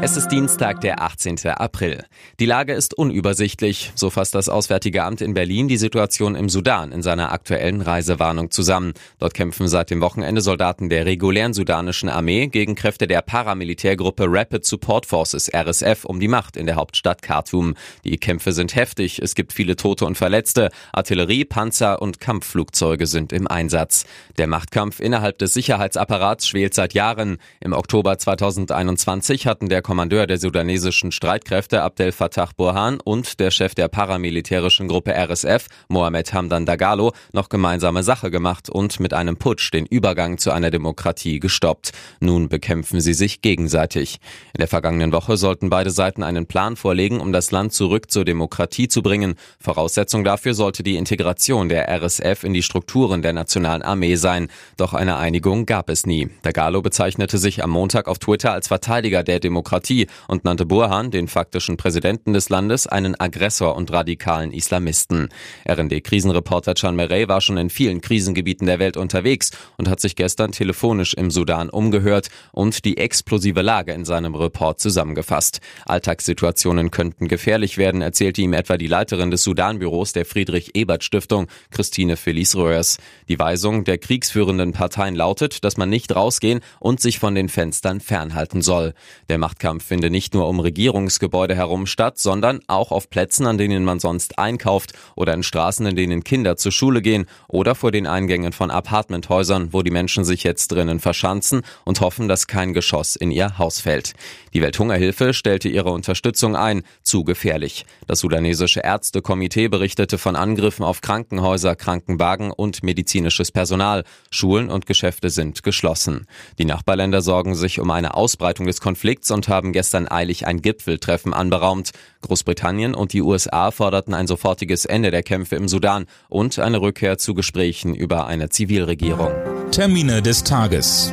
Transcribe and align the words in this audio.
Es 0.00 0.16
ist 0.16 0.28
Dienstag, 0.28 0.80
der 0.80 1.02
18. 1.02 1.38
April. 1.56 2.04
Die 2.38 2.46
Lage 2.46 2.72
ist 2.72 2.94
unübersichtlich, 2.94 3.90
so 3.96 4.10
fasst 4.10 4.32
das 4.32 4.48
Auswärtige 4.48 5.02
Amt 5.02 5.20
in 5.20 5.34
Berlin 5.34 5.66
die 5.66 5.76
Situation 5.76 6.36
im 6.36 6.48
Sudan 6.48 6.92
in 6.92 7.02
seiner 7.02 7.32
aktuellen 7.32 7.80
Reisewarnung 7.80 8.52
zusammen. 8.52 8.92
Dort 9.18 9.34
kämpfen 9.34 9.66
seit 9.66 9.90
dem 9.90 10.00
Wochenende 10.00 10.40
Soldaten 10.40 10.88
der 10.88 11.04
regulären 11.04 11.52
sudanischen 11.52 12.08
Armee 12.08 12.46
gegen 12.46 12.76
Kräfte 12.76 13.08
der 13.08 13.22
Paramilitärgruppe 13.22 14.26
Rapid 14.28 14.64
Support 14.64 15.04
Forces 15.04 15.52
RSF 15.52 16.04
um 16.04 16.20
die 16.20 16.28
Macht 16.28 16.56
in 16.56 16.66
der 16.66 16.76
Hauptstadt 16.76 17.20
Khartoum. 17.20 17.74
Die 18.04 18.18
Kämpfe 18.18 18.52
sind 18.52 18.76
heftig, 18.76 19.18
es 19.20 19.34
gibt 19.34 19.52
viele 19.52 19.74
Tote 19.74 20.06
und 20.06 20.16
Verletzte, 20.16 20.70
Artillerie, 20.92 21.44
Panzer 21.44 22.00
und 22.00 22.20
Kampfflugzeuge 22.20 23.08
sind 23.08 23.32
im 23.32 23.48
Einsatz. 23.48 24.06
Der 24.38 24.46
Machtkampf 24.46 25.00
innerhalb 25.00 25.38
des 25.38 25.54
Sicherheitsapparats 25.54 26.46
schwelt 26.46 26.72
seit 26.72 26.94
Jahren. 26.94 27.38
Im 27.58 27.72
Oktober 27.72 28.16
2021 28.16 29.48
hatten 29.48 29.68
der 29.68 29.82
Kommandeur 29.88 30.26
der 30.26 30.36
sudanesischen 30.36 31.12
Streitkräfte 31.12 31.82
Abdel 31.82 32.12
Fattah 32.12 32.50
Burhan 32.54 33.00
und 33.00 33.40
der 33.40 33.50
Chef 33.50 33.74
der 33.74 33.88
paramilitärischen 33.88 34.86
Gruppe 34.86 35.14
RSF, 35.14 35.64
Mohamed 35.88 36.30
Hamdan 36.34 36.66
Dagalo, 36.66 37.12
noch 37.32 37.48
gemeinsame 37.48 38.02
Sache 38.02 38.30
gemacht 38.30 38.68
und 38.68 39.00
mit 39.00 39.14
einem 39.14 39.38
Putsch 39.38 39.72
den 39.72 39.86
Übergang 39.86 40.36
zu 40.36 40.50
einer 40.50 40.70
Demokratie 40.70 41.40
gestoppt. 41.40 41.92
Nun 42.20 42.50
bekämpfen 42.50 43.00
sie 43.00 43.14
sich 43.14 43.40
gegenseitig. 43.40 44.18
In 44.52 44.58
der 44.58 44.68
vergangenen 44.68 45.10
Woche 45.10 45.38
sollten 45.38 45.70
beide 45.70 45.88
Seiten 45.88 46.22
einen 46.22 46.44
Plan 46.44 46.76
vorlegen, 46.76 47.18
um 47.18 47.32
das 47.32 47.50
Land 47.50 47.72
zurück 47.72 48.10
zur 48.10 48.26
Demokratie 48.26 48.88
zu 48.88 49.00
bringen. 49.00 49.36
Voraussetzung 49.58 50.22
dafür 50.22 50.52
sollte 50.52 50.82
die 50.82 50.96
Integration 50.96 51.70
der 51.70 51.88
RSF 51.88 52.44
in 52.44 52.52
die 52.52 52.62
Strukturen 52.62 53.22
der 53.22 53.32
nationalen 53.32 53.80
Armee 53.80 54.16
sein. 54.16 54.48
Doch 54.76 54.92
eine 54.92 55.16
Einigung 55.16 55.64
gab 55.64 55.88
es 55.88 56.04
nie. 56.04 56.28
Dagalo 56.42 56.82
bezeichnete 56.82 57.38
sich 57.38 57.64
am 57.64 57.70
Montag 57.70 58.06
auf 58.06 58.18
Twitter 58.18 58.52
als 58.52 58.68
Verteidiger 58.68 59.22
der 59.22 59.40
Demokratie 59.40 59.77
Demokratie 59.78 60.06
und 60.26 60.44
nannte 60.44 60.66
Burhan, 60.66 61.10
den 61.10 61.28
faktischen 61.28 61.76
Präsidenten 61.76 62.32
des 62.32 62.48
Landes, 62.48 62.86
einen 62.86 63.18
Aggressor 63.18 63.76
und 63.76 63.92
radikalen 63.92 64.52
Islamisten. 64.52 65.28
RND-Krisenreporter 65.68 66.74
Chan 66.74 66.96
Merey 66.96 67.28
war 67.28 67.40
schon 67.40 67.56
in 67.58 67.70
vielen 67.70 68.00
Krisengebieten 68.00 68.66
der 68.66 68.78
Welt 68.78 68.96
unterwegs 68.96 69.50
und 69.76 69.88
hat 69.88 70.00
sich 70.00 70.16
gestern 70.16 70.52
telefonisch 70.52 71.14
im 71.14 71.30
Sudan 71.30 71.70
umgehört 71.70 72.28
und 72.52 72.84
die 72.84 72.98
explosive 72.98 73.62
Lage 73.62 73.92
in 73.92 74.04
seinem 74.04 74.34
Report 74.34 74.80
zusammengefasst. 74.80 75.60
Alltagssituationen 75.86 76.90
könnten 76.90 77.28
gefährlich 77.28 77.78
werden, 77.78 78.02
erzählte 78.02 78.42
ihm 78.42 78.52
etwa 78.52 78.76
die 78.76 78.86
Leiterin 78.88 79.30
des 79.30 79.44
Sudan-Büros 79.44 80.12
der 80.12 80.24
Friedrich-Ebert-Stiftung, 80.24 81.46
Christine 81.70 82.16
Felice 82.16 82.56
Röers. 82.56 82.98
Die 83.28 83.38
Weisung 83.38 83.84
der 83.84 83.98
kriegsführenden 83.98 84.72
Parteien 84.72 85.14
lautet, 85.14 85.62
dass 85.64 85.76
man 85.76 85.88
nicht 85.88 86.14
rausgehen 86.14 86.60
und 86.80 87.00
sich 87.00 87.18
von 87.18 87.34
den 87.34 87.48
Fenstern 87.48 88.00
fernhalten 88.00 88.62
soll. 88.62 88.94
Der 89.28 89.38
Machtkampf 89.38 89.67
Wahlkampf 89.68 89.84
finde 89.84 90.08
nicht 90.08 90.32
nur 90.32 90.48
um 90.48 90.60
Regierungsgebäude 90.60 91.54
herum 91.54 91.86
statt, 91.86 92.18
sondern 92.18 92.60
auch 92.68 92.90
auf 92.90 93.10
Plätzen, 93.10 93.46
an 93.46 93.58
denen 93.58 93.84
man 93.84 94.00
sonst 94.00 94.38
einkauft 94.38 94.94
oder 95.14 95.34
in 95.34 95.42
Straßen, 95.42 95.84
in 95.84 95.94
denen 95.94 96.24
Kinder 96.24 96.56
zur 96.56 96.72
Schule 96.72 97.02
gehen 97.02 97.26
oder 97.48 97.74
vor 97.74 97.90
den 97.90 98.06
Eingängen 98.06 98.52
von 98.52 98.70
Apartmenthäusern, 98.70 99.74
wo 99.74 99.82
die 99.82 99.90
Menschen 99.90 100.24
sich 100.24 100.42
jetzt 100.42 100.68
drinnen 100.72 101.00
verschanzen 101.00 101.62
und 101.84 102.00
hoffen, 102.00 102.28
dass 102.28 102.46
kein 102.46 102.72
Geschoss 102.72 103.14
in 103.14 103.30
ihr 103.30 103.58
Haus 103.58 103.80
fällt. 103.80 104.14
Die 104.54 104.62
Welthungerhilfe 104.62 105.34
stellte 105.34 105.68
ihre 105.68 105.90
Unterstützung 105.90 106.56
ein, 106.56 106.82
zu 107.02 107.24
gefährlich. 107.24 107.84
Das 108.06 108.20
sudanesische 108.20 108.80
Ärztekomitee 108.80 109.68
berichtete 109.68 110.16
von 110.16 110.34
Angriffen 110.34 110.84
auf 110.84 111.02
Krankenhäuser, 111.02 111.76
Krankenwagen 111.76 112.50
und 112.50 112.82
medizinisches 112.82 113.52
Personal. 113.52 114.04
Schulen 114.30 114.70
und 114.70 114.86
Geschäfte 114.86 115.28
sind 115.28 115.62
geschlossen. 115.62 116.26
Die 116.58 116.64
Nachbarländer 116.64 117.20
sorgen 117.20 117.54
sich 117.54 117.80
um 117.80 117.90
eine 117.90 118.14
Ausbreitung 118.14 118.66
des 118.66 118.80
Konflikts 118.80 119.30
und 119.30 119.48
haben 119.48 119.57
haben 119.58 119.72
gestern 119.72 120.08
eilig 120.08 120.46
ein 120.46 120.62
Gipfeltreffen 120.62 121.34
anberaumt. 121.34 121.90
Großbritannien 122.20 122.94
und 122.94 123.12
die 123.12 123.22
USA 123.22 123.72
forderten 123.72 124.14
ein 124.14 124.28
sofortiges 124.28 124.84
Ende 124.84 125.10
der 125.10 125.24
Kämpfe 125.24 125.56
im 125.56 125.66
Sudan 125.66 126.06
und 126.28 126.60
eine 126.60 126.80
Rückkehr 126.80 127.18
zu 127.18 127.34
Gesprächen 127.34 127.92
über 127.92 128.28
eine 128.28 128.50
Zivilregierung. 128.50 129.32
Termine 129.72 130.22
des 130.22 130.44
Tages. 130.44 131.12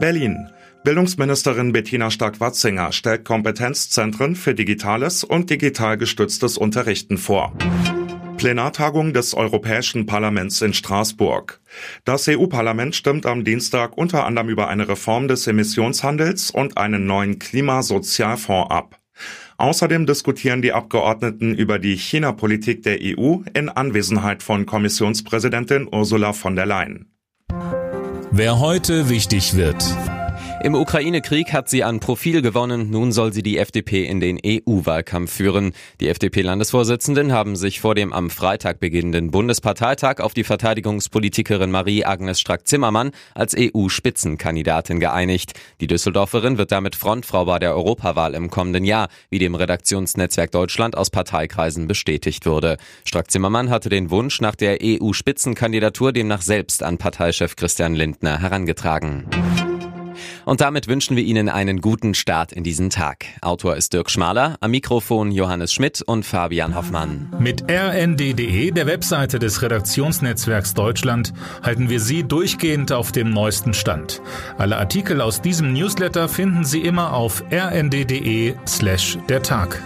Berlin. 0.00 0.50
Bildungsministerin 0.82 1.72
Bettina 1.72 2.10
Stark-Watzinger 2.10 2.90
stellt 2.90 3.24
Kompetenzzentren 3.24 4.34
für 4.34 4.54
digitales 4.54 5.22
und 5.22 5.50
digital 5.50 5.96
gestütztes 5.96 6.58
Unterrichten 6.58 7.18
vor. 7.18 7.52
Plenartagung 8.40 9.12
des 9.12 9.34
Europäischen 9.34 10.06
Parlaments 10.06 10.62
in 10.62 10.72
Straßburg. 10.72 11.60
Das 12.06 12.26
EU-Parlament 12.26 12.96
stimmt 12.96 13.26
am 13.26 13.44
Dienstag 13.44 13.98
unter 13.98 14.24
anderem 14.24 14.48
über 14.48 14.68
eine 14.68 14.88
Reform 14.88 15.28
des 15.28 15.46
Emissionshandels 15.46 16.50
und 16.50 16.78
einen 16.78 17.04
neuen 17.04 17.38
Klimasozialfonds 17.38 18.70
ab. 18.70 18.98
Außerdem 19.58 20.06
diskutieren 20.06 20.62
die 20.62 20.72
Abgeordneten 20.72 21.54
über 21.54 21.78
die 21.78 21.96
China-Politik 21.96 22.82
der 22.82 22.96
EU 23.02 23.40
in 23.52 23.68
Anwesenheit 23.68 24.42
von 24.42 24.64
Kommissionspräsidentin 24.64 25.86
Ursula 25.92 26.32
von 26.32 26.56
der 26.56 26.64
Leyen. 26.64 27.12
Wer 28.30 28.58
heute 28.58 29.10
wichtig 29.10 29.54
wird. 29.54 29.84
Im 30.62 30.74
Ukraine-Krieg 30.74 31.54
hat 31.54 31.70
sie 31.70 31.84
an 31.84 32.00
Profil 32.00 32.42
gewonnen. 32.42 32.90
Nun 32.90 33.12
soll 33.12 33.32
sie 33.32 33.42
die 33.42 33.56
FDP 33.56 34.04
in 34.04 34.20
den 34.20 34.38
EU-Wahlkampf 34.44 35.32
führen. 35.32 35.72
Die 36.02 36.08
FDP-Landesvorsitzenden 36.08 37.32
haben 37.32 37.56
sich 37.56 37.80
vor 37.80 37.94
dem 37.94 38.12
am 38.12 38.28
Freitag 38.28 38.78
beginnenden 38.78 39.30
Bundesparteitag 39.30 40.20
auf 40.20 40.34
die 40.34 40.44
Verteidigungspolitikerin 40.44 41.70
Marie-Agnes 41.70 42.40
Strack-Zimmermann 42.40 43.12
als 43.34 43.56
EU-Spitzenkandidatin 43.58 45.00
geeinigt. 45.00 45.54
Die 45.80 45.86
Düsseldorferin 45.86 46.58
wird 46.58 46.72
damit 46.72 46.94
Frontfrau 46.94 47.46
bei 47.46 47.58
der 47.58 47.74
Europawahl 47.74 48.34
im 48.34 48.50
kommenden 48.50 48.84
Jahr, 48.84 49.08
wie 49.30 49.38
dem 49.38 49.54
Redaktionsnetzwerk 49.54 50.50
Deutschland 50.50 50.94
aus 50.94 51.08
Parteikreisen 51.08 51.88
bestätigt 51.88 52.44
wurde. 52.44 52.76
Strack-Zimmermann 53.06 53.70
hatte 53.70 53.88
den 53.88 54.10
Wunsch 54.10 54.42
nach 54.42 54.56
der 54.56 54.76
EU-Spitzenkandidatur 54.82 56.12
demnach 56.12 56.42
selbst 56.42 56.82
an 56.82 56.98
Parteichef 56.98 57.56
Christian 57.56 57.94
Lindner 57.94 58.42
herangetragen. 58.42 59.24
Und 60.50 60.60
damit 60.60 60.88
wünschen 60.88 61.16
wir 61.16 61.22
Ihnen 61.22 61.48
einen 61.48 61.80
guten 61.80 62.12
Start 62.12 62.50
in 62.50 62.64
diesen 62.64 62.90
Tag. 62.90 63.24
Autor 63.40 63.76
ist 63.76 63.92
Dirk 63.92 64.10
Schmaler, 64.10 64.56
am 64.58 64.72
Mikrofon 64.72 65.30
Johannes 65.30 65.72
Schmidt 65.72 66.02
und 66.02 66.26
Fabian 66.26 66.74
Hoffmann. 66.74 67.32
Mit 67.38 67.70
rnd.de, 67.70 68.72
der 68.72 68.86
Webseite 68.88 69.38
des 69.38 69.62
Redaktionsnetzwerks 69.62 70.74
Deutschland, 70.74 71.32
halten 71.62 71.88
wir 71.88 72.00
Sie 72.00 72.24
durchgehend 72.24 72.90
auf 72.90 73.12
dem 73.12 73.30
neuesten 73.30 73.74
Stand. 73.74 74.22
Alle 74.58 74.78
Artikel 74.78 75.20
aus 75.20 75.40
diesem 75.40 75.72
Newsletter 75.72 76.28
finden 76.28 76.64
Sie 76.64 76.80
immer 76.80 77.12
auf 77.12 77.44
rnd.de 77.52 78.56
slash 78.66 79.18
der 79.28 79.44
Tag. 79.44 79.80